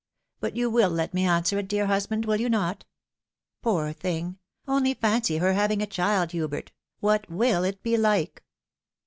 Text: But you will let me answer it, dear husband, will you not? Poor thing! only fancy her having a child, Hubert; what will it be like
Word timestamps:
But 0.39 0.55
you 0.55 0.67
will 0.71 0.89
let 0.89 1.13
me 1.13 1.25
answer 1.25 1.59
it, 1.59 1.67
dear 1.67 1.85
husband, 1.85 2.25
will 2.25 2.41
you 2.41 2.49
not? 2.49 2.85
Poor 3.61 3.93
thing! 3.93 4.39
only 4.67 4.95
fancy 4.95 5.37
her 5.37 5.53
having 5.53 5.79
a 5.79 5.85
child, 5.85 6.31
Hubert; 6.31 6.71
what 7.01 7.29
will 7.29 7.63
it 7.63 7.83
be 7.83 7.97
like 7.97 8.43